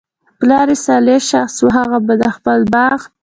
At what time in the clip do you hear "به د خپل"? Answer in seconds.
2.05-2.59